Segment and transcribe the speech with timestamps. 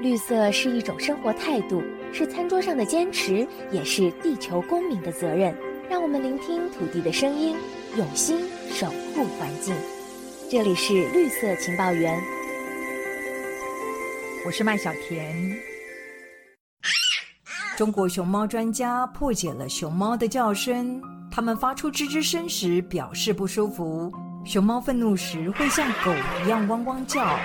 [0.00, 1.82] 绿色是一种生活态度，
[2.12, 5.54] 是餐桌上的坚持，也是地球公民的责任。
[5.88, 7.56] 让我们聆听土地的声音，
[7.96, 9.74] 用心守护环境。
[10.50, 12.20] 这里是绿色情报员，
[14.44, 15.56] 我是麦小甜。
[17.76, 21.00] 中国熊猫专家破解了熊猫的叫声，
[21.30, 24.12] 它们发出吱吱声时表示不舒服。
[24.44, 26.12] 熊猫愤怒时会像狗
[26.44, 27.38] 一样汪汪叫。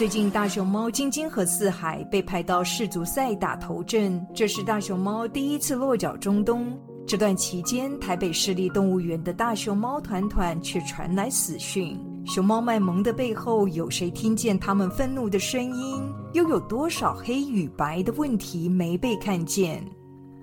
[0.00, 6.74] 最近，大熊猫晶晶和四海被派到世足赛打头阵，这是大熊猫第一次落脚中东。
[7.06, 12.00] 这段期间，台北市立动物园的大熊猫团团却传来死讯。
[12.24, 16.02] 熊猫卖萌的背后，有谁听见他们愤怒的声音？
[16.32, 19.84] 又有多少黑与白的问题没被看见？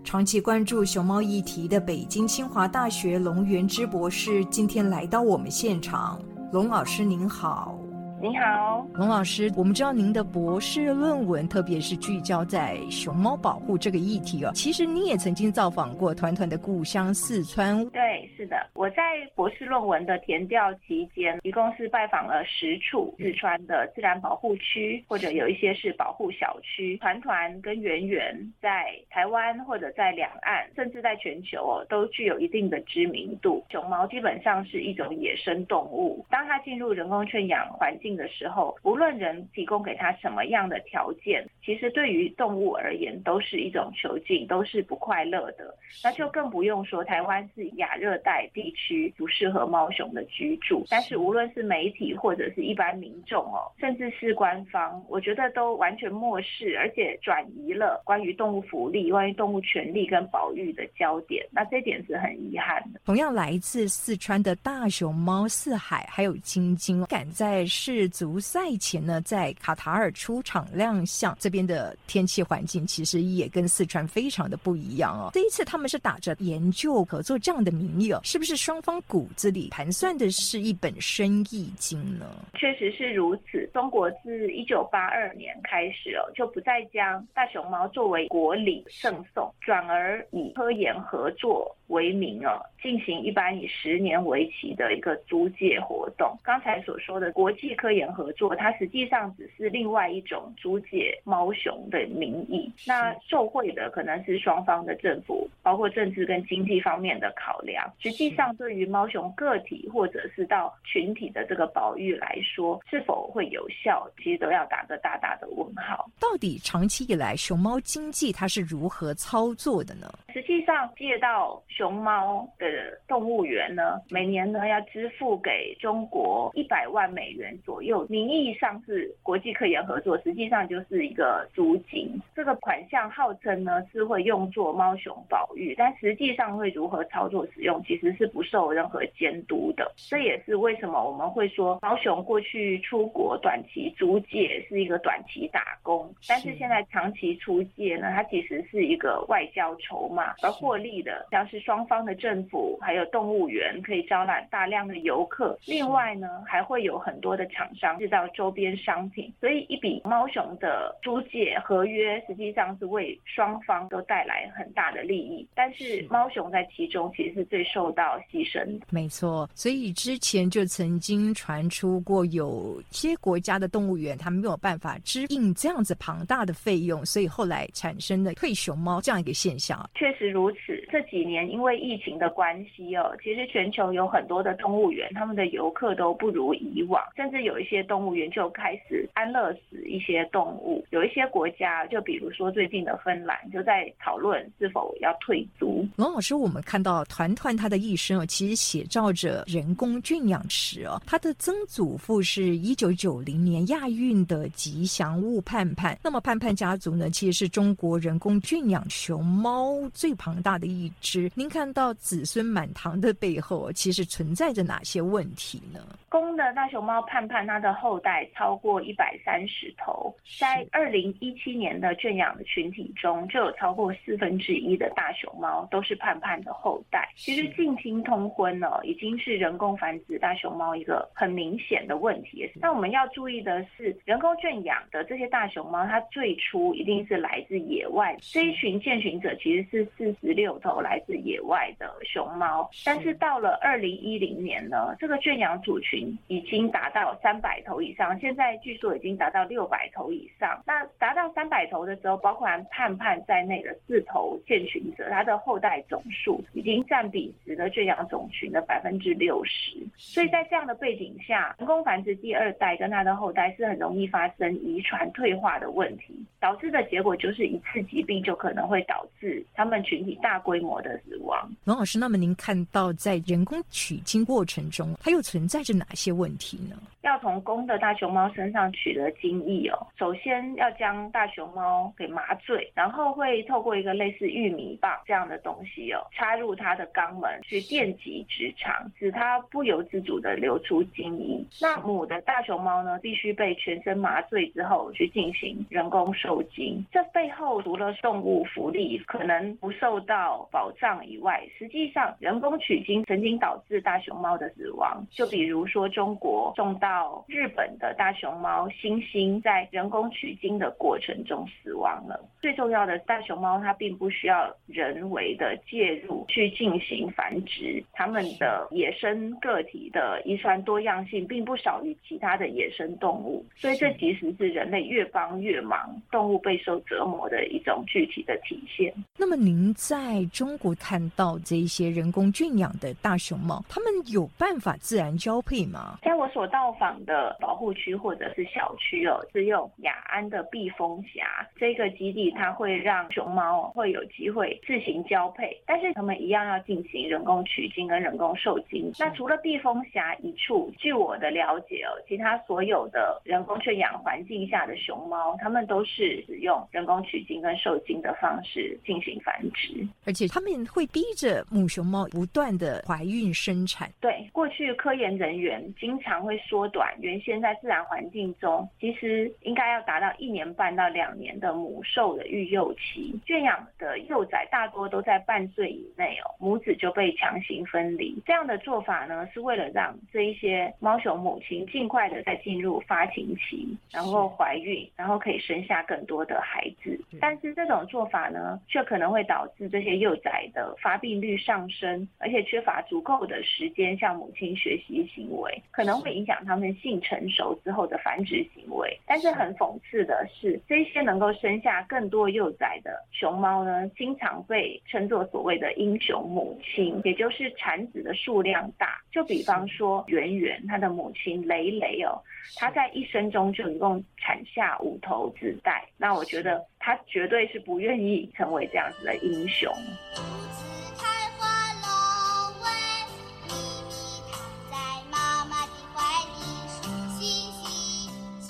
[0.03, 6.21] 长期关注熊猫议题的北京清华大学龙元之博士，今天来到我们现场。
[6.53, 7.76] 龙老师您好。
[8.19, 9.51] 你好，龙老师。
[9.55, 14.51] 我们知道您的博士论文，特别是聚焦在熊猫保护这个议题哦。
[14.55, 17.87] 其实你也曾经造访过团团的故乡四川。
[17.91, 18.67] 对，是的。
[18.73, 19.03] 我在
[19.35, 26.97] 博士论文的填调期间，一共是拜访了十处四川的自然保护区，或者有一些是保护小区。
[26.97, 33.63] 团团跟圆圆在台湾或者在两岸，甚至在全球哦，都具有一定的知名度。
[33.69, 38.06] 熊猫基本上是一种野生动物，当它进入人工圈养环境。
[38.15, 45.75] 的时候，无论人提供给他什么样的条件，其实对于动物而言都是一种囚禁，都是不快乐的。
[46.03, 50.85] 那就更不用说台湾是亚热带地区，不适合猫熊的居住。
[50.89, 61.45] 但是无论是媒体或者是一般民众哦，甚至是官方，我觉得都完全漠视，而且转移了关于动物福利、关于动物权利跟保育的焦点。
[61.51, 62.99] 那这点是很遗憾的。
[63.05, 67.96] 同样来自四川的大熊猫四海还有晶晶，敢在世。
[67.97, 75.31] 世足赛前呢，在卡塔尔出场亮相，这边的天气环境其实也跟四川非常的不一样哦。
[75.33, 82.27] 这一次他们是打着研究合作这样的名义哦，是不是双方骨子里盘算的是一本生意经呢？
[82.53, 83.67] 确实是如此。
[83.73, 96.37] 中国自一九八二年开始哦，就不再将大熊猫作为国礼赠送，转而以科研合作为名哦，进行一般以十年为期的一个租借活动。
[96.43, 97.87] 刚才所说的国际科。
[97.87, 102.69] 科研合作，它实际上只是另外一种租借猫熊的名义。
[102.85, 107.89] 那受贿的可能是双方的政府，包括政治跟经济方面的考量。
[107.97, 116.09] 实际上，对于猫熊个体或者是到群体的这个保育来说，是否会有效，其实都要打个大大的问号。
[116.19, 120.13] 到底长期以来熊猫经济它是如何操作的呢？
[120.47, 127.83] 实际上，借到熊猫的动物园呢，每年呢要支付给中国一百万美元左。
[127.83, 132.17] 右名义上是国际科研合作，实际上就是一个租金。
[132.33, 139.91] 这个款项号称呢是会用作猫熊保育，但实际上会如何操作使用，其实是不受任何监督的。
[139.97, 157.67] 这也是为什么我们会说猫熊过去出国短期租借是一个短期打工，但是现在长期出借呢，它其实是一个外交筹码，而获利的像是双方的政府还有动物园可以招揽大量的游客，另外呢还会有很多的厂。
[157.77, 168.85] 商制造周边商品，所以一笔猫熊的租借合约实际上是为双方都带来很大的利益，但是猫熊在其中其实是最受到牺牲的。
[168.89, 179.87] 没错，所以之前就曾经传出过有些国家的动物园，他们没有办法支应这样子庞大的费用，所以后来产生了退熊猫这样一个现象。
[179.93, 187.57] 确实如此，这几年因为疫情的关系哦，其实全球有很多的动物园，他们的游客都不如以往，甚至有。
[187.57, 195.83] 一些动物园就开始安乐死一些动物，有一些国家，就比如说最近的芬兰，就在讨论是否要退租。
[195.95, 205.97] 龙老师，我们看到团团他的一生哦，其实写照着人工圈养池哦，他的曾祖父是一九九零年亚运的吉祥物盼盼。
[206.03, 211.31] 那么盼盼家族呢，其实是中国人工圈养熊猫最庞大的一只。
[211.33, 215.79] 您看到子孙满堂的背后，其实存在着哪些问题呢？
[216.09, 217.37] 公的大熊猫盼盼。
[217.47, 227.07] 它的后代超过一百三十头，在二零一七年的圈养的群体中，就有超过四分之一的大熊猫都是盼盼的后代。
[227.15, 232.51] 其实近亲通婚呢，已经是人工繁殖大熊猫一个很明显的问题。
[232.55, 238.17] 那我们要注意的是，人工圈养的这些大熊猫，它最初一定是来自野外。
[238.19, 250.61] 这一群践行者其实是四十六头来自野外的熊猫，但是到了二零一零年呢，这个圈养组群已经达到三百头以上，现在据说已经达到六百头以上。
[250.65, 259.77] 那达到三百头的时候，包括盼盼在内的四头建群者，它的后代总数已经占比值的圈养种群的百分之六十。
[259.95, 271.49] 所以在这样的背景下，人工繁殖第二代跟它的后代是很容易发生遗传退化的问题，导致的结果就是一次疾病就可能会导致它们群体大规模的死亡。
[271.65, 276.75] 王老师，那么您看到在人工取精过程中，它又存在着哪些问题呢？
[277.07, 291.41] 要从公的大熊猫身上取得精液哦，首先要将大熊猫给麻醉，然后会透过一个类似玉米棒这样的东西哦，插入它的肛门去电击直肠，使它不由自主的流出精液。
[291.61, 296.85] 那母的大熊猫呢，必须被全身麻醉之后去进行人工受精。
[296.91, 305.01] 这背后除了动物福利可能不受到保障以外，实际上人工取精曾经导致大熊猫的死亡。
[305.09, 312.19] 就比如说中国送到日本的大熊猫星星，在人工取精的过程中死亡了。
[312.41, 328.91] 最重要的，大熊猫它并不需要人为的介入去进行繁殖，它们的野生个体的遗传多样性并不少于其他的野生动物，所以这其实是人类越帮越忙，动物备受折磨的一种具体的体现。
[329.15, 335.99] 那么您在中国看到这一些人工圈养的大熊猫，它们有办法自然交配吗？
[336.01, 348.91] 在我所到访的保护区或者是小区哦，只有雅安的避风峡这个基地，它会让熊猫会有机会自行交配，但是它们一样要进行人工取精跟人工受精。
[348.99, 363.89] 那除了避风峡一处，据我的了解哦，其他所有的人工圈养环境下的熊猫，它们都是使用人工取精跟受精的方式进行繁殖，而且他们会逼着母熊猫不断的怀孕生产。
[363.99, 366.37] 对，过去科研人员经常会
[366.67, 373.17] 缩短原先在自然环境中，其实应该要达到一年半到两年的母兽的育幼期。
[373.25, 378.21] 圈养的幼崽大多都在半岁以内哦，母子就被强行分离。
[378.25, 386.99] 这样的做法呢，是为了让这一些猫熊母亲尽快的再进入发情期，然后怀孕，然后可以生下更多的孩子。
[387.21, 398.99] 但是这种做法呢，却可能会导致这些幼崽的发病率上升，而且缺乏足够的时间向母亲学习行为，可能会影响他们性成熟之后的繁殖行为。
[399.05, 409.01] 但是很讽刺的是，这些能够生下更多幼崽的熊猫呢，经常被称作所谓的英雄母亲，也就是产子的数量大。
[409.11, 412.21] 就比方说圆圆，她的母亲蕾蕾哦，
[412.55, 415.87] 她在一生中就一共产下五头子代。
[415.97, 419.71] 那我觉得她绝对是不愿意成为这样子的英雄。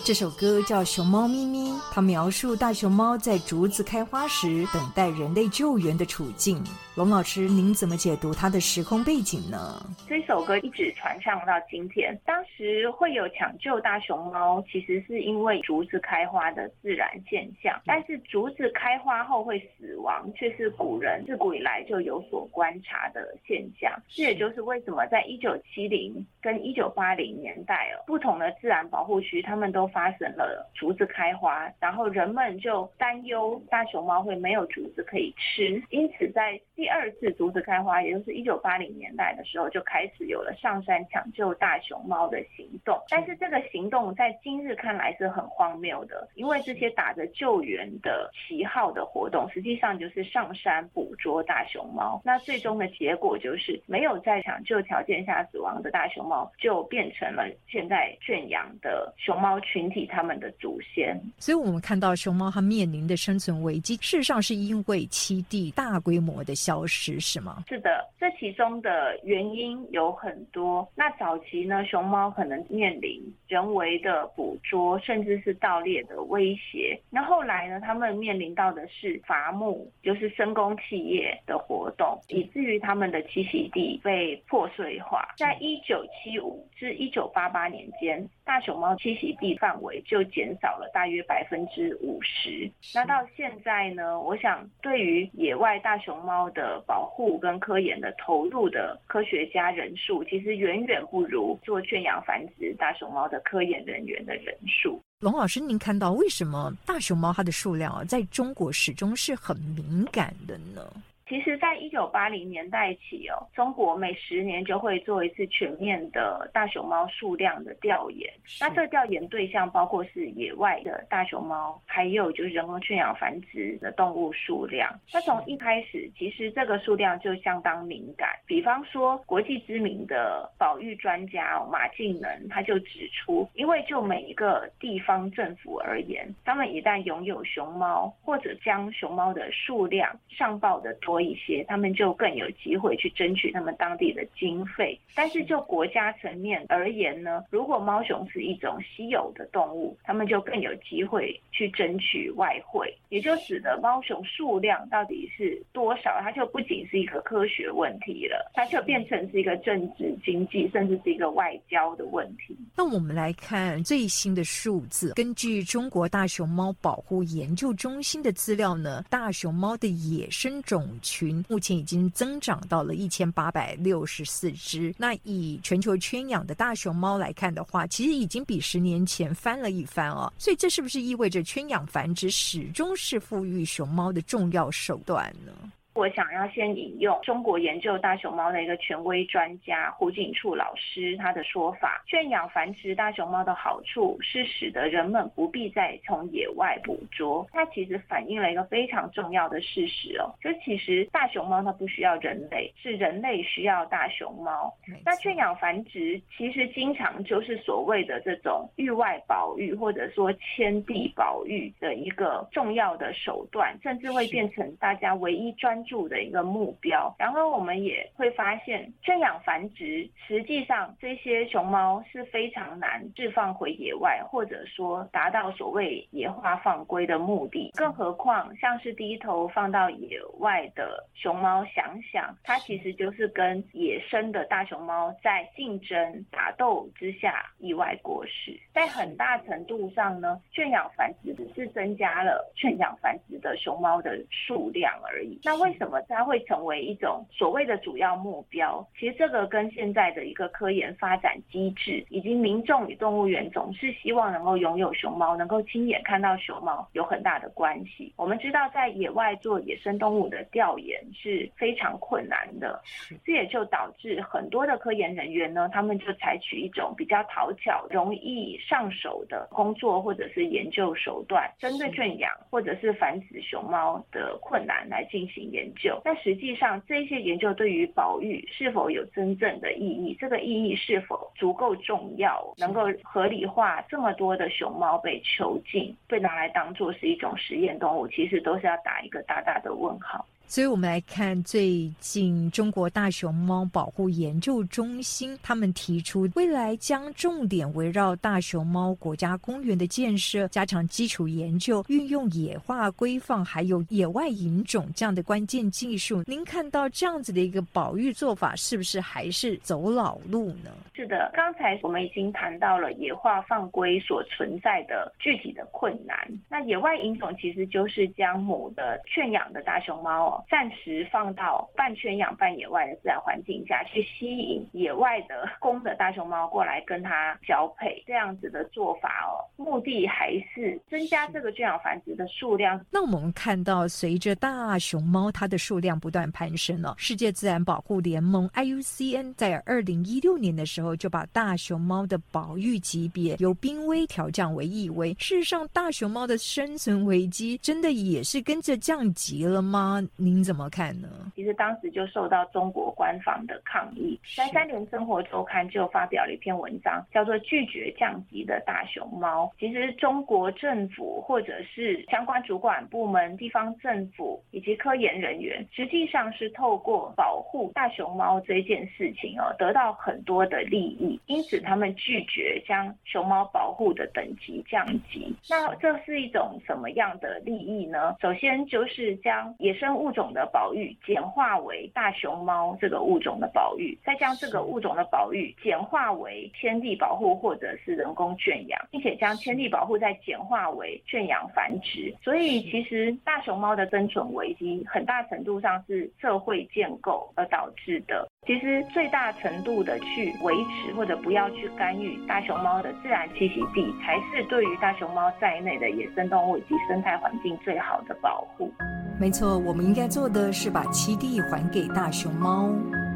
[0.07, 6.63] 这首歌叫《熊猫咪咪》，它描述大熊猫在竹子开花时等待人类救援的处境。
[6.97, 9.79] 龙老师，您怎么解读它的时空背景呢？
[10.09, 12.19] 这首歌一直传唱到今天。
[12.25, 17.79] 当时会有抢救大熊猫，其实是因为竹子开花的自然现象。
[17.85, 23.93] 但是竹子开花后会死亡，却是古人自古以来就有所观察的现象。
[24.07, 42.97] 这也就是为什么在一九七零跟一九八零年代哦，不同的自然保护区，他们都发生了竹子开花，然后人们就担忧大熊猫会没有竹子可以吃，因此在第二次竹子开花，也就是一九八零年代的时候，就开始有了上山抢救大熊猫的行动。
[43.09, 52.21] 但是这个行动在今日看来是很荒谬的，因为这些打着救援的旗号的活动，实际上就是上山捕捉大熊猫。
[52.23, 61.19] 那最终的结果就是没有在抢救条件下死亡的大熊猫，就变成了现在圈养的熊猫群体他们的祖先。
[61.37, 66.76] 所以我们看到熊猫它面临的生存危机，事实上是因为栖地大规模的消。
[66.77, 67.63] 消失是吗？
[67.67, 70.87] 是的，这其中的原因有很多。
[70.95, 76.99] 那早期呢，熊猫可能面临人为的捕捉，甚至是盗猎的威胁。
[77.09, 85.27] 那后来呢，他们面临到的是伐木，就是深工企业的活动，以至于他们的栖息地被破碎化。
[85.37, 92.71] 在一九七五至一九八八年间，大熊猫栖息地范围就减少了大约百分之五十。
[92.95, 104.99] 那到现在呢，我想对于野外大熊猫的的保护跟科研的投入的科学家人数，其实远远不如做圈养繁殖大熊猫的科研人员的人数。
[105.19, 110.81] 龙老师，您看到为什么大熊猫它的数量啊，在中国始终是很敏感的呢？
[111.27, 118.31] 其实，在一九八零年代起哦，中国每十年就会做一次全面的大熊猫数量的调研。
[118.61, 124.89] 那这个调研对象包括是野外的大熊猫，还有就是人工圈养繁殖的动物数量。
[125.11, 128.29] 那从一开始，其实这个数量就相当敏感。
[128.45, 141.16] 比方说，国际知名的保育专家马敬能他就指出，因为就每一个地方政府而言，他们一旦拥有熊猫，或者将熊猫的数量上报的多。
[141.17, 144.99] 多一些，他们就更有机会去争取他们当地的经费。
[145.15, 162.55] 但是就国家层面而言呢，如果猫熊是一种稀有的动物，他们就更有机会去争取外汇，也就使得猫熊数量到底是多少，它就不仅是一个科学问题了，它就变成是一个政治、经济，甚至是一个外交的问题。
[162.75, 170.87] 那我们来看最新的数字，根据中国大熊猫保护研究中心的资料呢，大熊猫的野生种。
[171.07, 174.93] 群目前已经增长到了一千八百六十四只。
[174.97, 180.31] 那以全球圈养的大熊猫来看的话，其实已经比十年前翻了一番哦。
[180.37, 185.53] 所以这是不是意味着圈养繁殖始终是富裕熊猫的重要手段呢？
[185.97, 197.43] 我想要先引用中国研究大熊猫的一个权威专家胡景处老师他的说法：圈养繁殖大熊猫的好处是使得人们不必再从野外捕捉。
[197.51, 204.71] 它其实反映了一个非常重要的事实哦，就其实大熊猫它不需要人类，是人类需要大熊猫。
[205.03, 215.83] 那圈养繁殖其实经常就是所谓的这种域外保育或者说迁地保育的一个重要的手段，甚至会变成大家唯一专。
[215.87, 227.71] 住的一个目标，然后我们也会发现，圈养繁殖实际上这些熊猫是非常难释放回野外，或者说达到所谓野化放归的目的。
[227.75, 238.59] 更何况，像是第一头放到野外的熊猫，想想它其实就是跟野生的大熊猫在竞争打斗之下意外过世。
[238.73, 245.39] 在很大程度上呢，圈养繁殖只是增加了圈养繁殖的熊猫的数量而已。
[245.43, 248.85] 那为什么它会成为一种所谓的主要目标？
[248.97, 258.13] 其实这个跟现在的一个科研发展机制，以及民众与动物园总是希望能够拥有熊猫，能够亲眼看到熊猫，有很大的关系。
[258.17, 262.81] 我们知道，在野外做野生动物的调研是非常困难的，
[263.25, 275.71] 这也就导致很多的科研人员呢，他们就采取一种比较讨巧、容易上手的工作或者是研究手段，针对圈养或者是繁殖熊猫的困难来进行研。
[275.77, 280.17] 究，但实际上这些研究对于保育是否有真正的意义？
[280.19, 290.25] 这个意义是否足够重要，能够合理化这么多的熊猫被囚禁，被拿来当做是一种实验动物，其实都是要打一个大大的问号。
[290.49, 306.23] 所以我们来看最近中国大熊猫保护研究中心，他们提出未来将重点围绕大熊猫国家公园的建设，加强基础研究，运用野化规范，还有野外引种这样的关键技术。
[306.25, 310.71] 您看到这样子的一个保育做法，是不是还是走老路呢？
[310.93, 316.17] 是的，刚才我们已经谈到了野化放归所存在的具体的困难。
[316.49, 320.36] 那野外引种其实就是将母的圈养的大熊猫。
[320.49, 332.83] 暂时放到半圈养半野外的自然环境下去吸引野外的公的大熊猫过来跟它交配，这样子的做法哦，目的还是增加这个圈养繁殖的数量。
[332.91, 345.15] 那我们看到，随着大熊猫它的数量不断攀升了，世界自然保护联盟 IUCN 在二零一六年的时候就把大熊猫的保育级别由濒危调降为易危。
[345.19, 350.01] 事实上，大熊猫的生存危机真的也是跟着降级了吗？
[350.27, 351.07] 您怎么看呢？
[351.35, 359.45] 其实当时就受到中国官方的抗议，在《三联生活周刊》就发表了一篇文章，叫做《拒绝降级的大熊猫》。
[359.59, 375.33] 其实中国政府或者是相关主管部门、地方政府以及科研人员，实际上是透过保护大熊猫这件事情哦，得到很多的利益，因此他们拒绝将熊猫保护的等级降级。
[375.49, 378.15] 那这是一种什么样的利益呢？
[378.19, 392.11] 首先就是将野生物种的保育简化为大熊猫这个物种的保育，再将这个物种的保育简化为迁地保护或者是人工圈养，并且将迁地保护再简化为圈养繁殖。
[392.23, 398.26] 所以其实大熊猫的生存危机很大程度上是社会建构而导致的。
[398.47, 408.71] 其实最大程度的去维持或者不要去干预大熊猫的自然栖息地，才是对于大熊猫在内的野生动物以及生态环境最好的保护。
[409.19, 412.69] 没错，我们应该做的是把栖地还给大熊猫。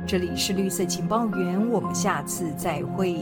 [0.06, 3.16] 这里是绿色情报员，我们下次再会。